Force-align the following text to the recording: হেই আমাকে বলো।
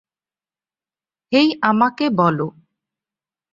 হেই 1.31 1.47
আমাকে 1.61 2.05
বলো। 2.11 2.47